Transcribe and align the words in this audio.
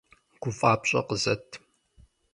ГуфӀапщӀэ 0.41 1.01
къызэт! 1.07 1.47